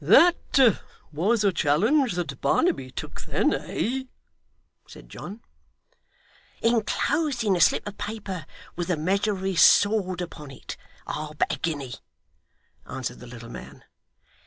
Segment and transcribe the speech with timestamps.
[0.03, 0.81] 'That
[1.11, 4.05] was a challenge that Barnaby took then, eh?'
[4.87, 5.41] said John.'
[6.73, 10.75] Inclosing a slip of paper with the measure of his sword upon it,
[11.05, 11.99] I'll bet a guinea,'
[12.87, 13.83] answered the little man.